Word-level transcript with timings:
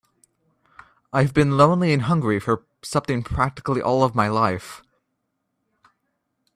I've 1.13 1.31
been 1.31 1.57
lonely 1.57 1.93
and 1.93 2.01
hungry 2.01 2.39
for 2.39 2.65
something 2.81 3.21
practically 3.21 3.83
all 3.83 4.09
my 4.15 4.29
life. 4.29 4.81